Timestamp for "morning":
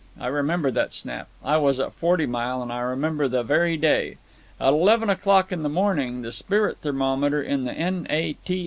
5.69-6.23